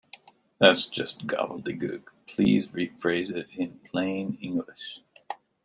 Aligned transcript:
That’s 0.57 0.87
just 0.87 1.27
gobbledegook! 1.27 2.07
Please 2.25 2.65
rephrase 2.69 3.29
it 3.29 3.49
in 3.55 3.79
plain 3.91 4.39
English 4.41 4.99